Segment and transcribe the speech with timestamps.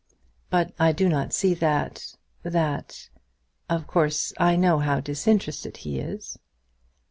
[0.49, 3.09] "But I do not see that; that
[3.69, 6.39] Of course I know how disinterested he is."